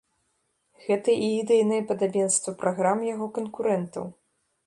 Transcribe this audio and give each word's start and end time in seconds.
Гэта 0.85 1.09
і 1.25 1.27
ідэйнае 1.41 1.81
падабенства 1.91 2.55
праграм 2.65 3.05
яго 3.13 3.27
канкурэнтаў. 3.39 4.05